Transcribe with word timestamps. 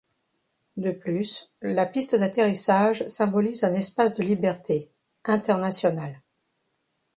De 0.77 0.89
plus, 0.89 1.51
la 1.61 1.85
piste 1.85 2.15
d'atterrissage 2.15 3.05
symbolise 3.05 3.63
un 3.63 3.75
espace 3.75 4.15
de 4.15 4.23
liberté, 4.23 4.89
international. 5.25 6.19